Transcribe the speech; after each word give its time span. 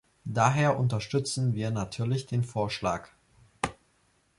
Daher 0.25 0.79
unterstützen 0.79 1.53
wir 1.53 1.69
natürlich 1.69 2.25
den 2.25 2.43
Vorschlag. 2.43 3.09